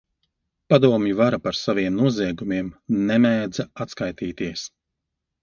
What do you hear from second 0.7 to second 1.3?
Padomju